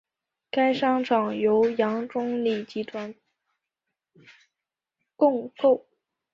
[0.49, 3.13] 该商场由杨忠礼集团
[5.15, 5.85] 共构。